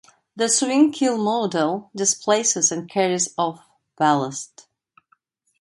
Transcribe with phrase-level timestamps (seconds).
[0.35, 3.59] The swing keel model displaces and carries of
[3.99, 4.65] ballast.